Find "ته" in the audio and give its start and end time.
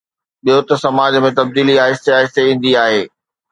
0.67-0.75